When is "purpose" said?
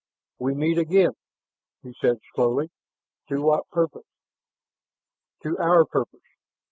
3.69-4.07, 5.85-6.21